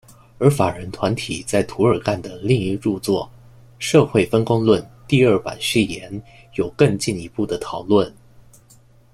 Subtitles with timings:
[0.39, 3.29] 而法人团体在涂尔干的另一着作
[3.77, 6.11] 社会分工论第二版序言
[6.55, 6.67] 有
[6.99, 8.11] 进一步的讨论。